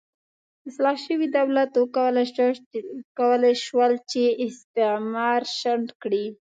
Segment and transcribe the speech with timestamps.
[0.67, 6.25] اصلاح شوي دولت وکولای شول چې استعمار شنډ کړي.